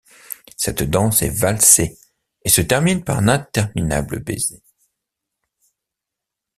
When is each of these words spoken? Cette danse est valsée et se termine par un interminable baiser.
Cette 0.57 0.81
danse 0.81 1.21
est 1.21 1.29
valsée 1.29 1.95
et 2.43 2.49
se 2.49 2.61
termine 2.61 3.03
par 3.03 3.19
un 3.19 3.27
interminable 3.27 4.17
baiser. 4.21 4.63